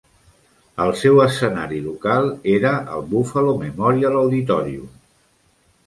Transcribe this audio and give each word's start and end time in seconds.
El 0.85 0.93
seu 1.01 1.19
escenari 1.25 1.83
local 1.89 2.31
era 2.55 2.73
el 2.97 3.07
Buffalo 3.13 3.55
Memorial 3.63 4.21
Auditorium. 4.27 4.93